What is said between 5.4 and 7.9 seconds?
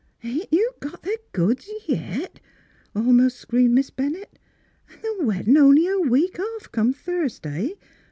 only a week off, come Thursday.